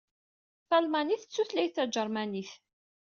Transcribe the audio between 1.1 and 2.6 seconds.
d tutlayt taǧermanit.